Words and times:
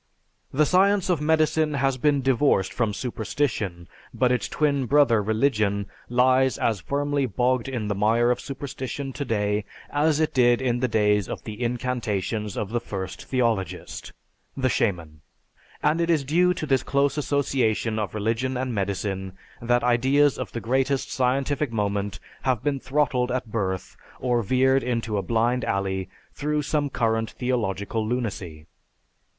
The 0.51 0.65
science 0.65 1.11
of 1.11 1.21
medicine 1.21 1.75
has 1.75 1.97
been 1.99 2.23
divorced 2.23 2.73
from 2.73 2.91
superstition, 2.91 3.87
but 4.11 4.31
its 4.31 4.47
twin 4.49 4.87
brother 4.87 5.21
religion 5.21 5.85
lies 6.09 6.57
as 6.57 6.79
firmly 6.81 7.27
bogged 7.27 7.67
in 7.69 7.87
the 7.87 7.93
mire 7.93 8.31
of 8.31 8.39
superstition 8.41 9.13
today 9.13 9.63
as 9.91 10.19
it 10.19 10.33
did 10.33 10.59
in 10.59 10.79
the 10.79 10.87
days 10.87 11.29
of 11.29 11.43
the 11.43 11.61
incantations 11.61 12.57
of 12.57 12.71
the 12.71 12.79
first 12.79 13.25
theologist, 13.25 14.11
the 14.57 14.69
"shaman." 14.69 15.21
And 15.83 16.01
it 16.01 16.09
is 16.09 16.23
due 16.23 16.55
to 16.55 16.65
this 16.65 16.81
close 16.81 17.15
association 17.15 17.99
of 17.99 18.15
religion 18.15 18.57
and 18.57 18.73
medicine 18.73 19.33
that 19.61 19.83
ideas 19.83 20.39
of 20.39 20.51
the 20.51 20.59
greatest 20.61 21.11
scientific 21.11 21.71
moment 21.71 22.19
have 22.41 22.63
been 22.63 22.79
throttled 22.79 23.31
at 23.31 23.51
birth 23.51 23.95
or 24.19 24.41
veered 24.41 24.81
into 24.81 25.19
a 25.19 25.21
blind 25.21 25.63
alley 25.63 26.09
through 26.33 26.63
some 26.63 26.89
current 26.89 27.29
theological 27.29 28.03
lunacy. 28.07 28.65